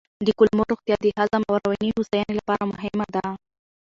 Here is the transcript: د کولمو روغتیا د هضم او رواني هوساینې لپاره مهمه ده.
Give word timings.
د 0.25 0.27
کولمو 0.37 0.63
روغتیا 0.71 0.95
د 1.01 1.05
هضم 1.17 1.41
او 1.49 1.53
رواني 1.61 1.89
هوساینې 1.95 2.33
لپاره 2.39 2.63
مهمه 2.73 3.07
ده. 3.15 3.25